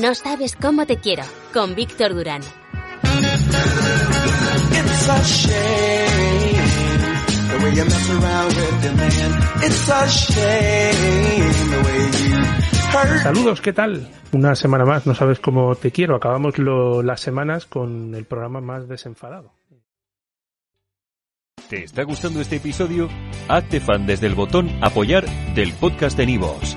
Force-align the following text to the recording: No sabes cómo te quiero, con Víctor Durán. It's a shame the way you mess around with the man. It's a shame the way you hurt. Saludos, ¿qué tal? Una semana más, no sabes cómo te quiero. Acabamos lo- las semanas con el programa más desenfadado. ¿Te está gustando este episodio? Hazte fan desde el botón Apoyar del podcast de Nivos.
No 0.00 0.14
sabes 0.14 0.54
cómo 0.56 0.86
te 0.86 0.96
quiero, 0.98 1.22
con 1.52 1.74
Víctor 1.74 2.14
Durán. 2.14 2.40
It's 2.42 2.52
a 5.08 5.22
shame 5.22 6.56
the 7.48 7.56
way 7.64 7.74
you 7.76 7.84
mess 7.84 8.10
around 8.10 8.54
with 8.56 8.82
the 8.82 8.92
man. 8.92 9.62
It's 9.64 9.88
a 9.88 10.08
shame 10.08 11.52
the 11.70 11.78
way 11.84 12.10
you 12.28 12.36
hurt. 12.92 13.22
Saludos, 13.22 13.60
¿qué 13.60 13.72
tal? 13.72 14.08
Una 14.32 14.54
semana 14.54 14.84
más, 14.84 15.06
no 15.06 15.14
sabes 15.14 15.38
cómo 15.40 15.74
te 15.76 15.90
quiero. 15.92 16.16
Acabamos 16.16 16.58
lo- 16.58 17.02
las 17.02 17.20
semanas 17.20 17.66
con 17.66 18.14
el 18.14 18.24
programa 18.24 18.60
más 18.60 18.88
desenfadado. 18.88 19.52
¿Te 21.70 21.84
está 21.84 22.02
gustando 22.04 22.40
este 22.40 22.56
episodio? 22.56 23.08
Hazte 23.48 23.80
fan 23.80 24.06
desde 24.06 24.26
el 24.28 24.34
botón 24.34 24.70
Apoyar 24.82 25.24
del 25.54 25.72
podcast 25.72 26.16
de 26.16 26.26
Nivos. 26.26 26.76